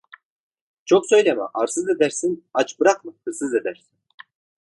[0.85, 3.97] Çok söyleme arsız edersin, aç bırakma hırsız edersin…